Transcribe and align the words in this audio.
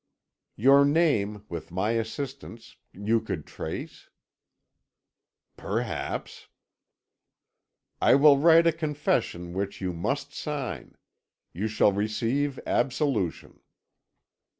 "Your 0.55 0.83
name, 0.83 1.45
with 1.47 1.69
my 1.69 1.91
assistance, 1.91 2.77
you 2.91 3.21
could 3.21 3.45
trace?" 3.45 4.09
"Perhaps." 5.57 6.47
"I 8.01 8.15
will 8.15 8.39
write 8.39 8.65
a 8.65 8.71
confession 8.73 9.53
which 9.53 9.79
you 9.79 9.93
must 9.93 10.33
sign. 10.33 10.95
Then 11.53 11.61
you 11.61 11.67
shall 11.67 11.91
receive 11.91 12.59
absolution." 12.65 13.59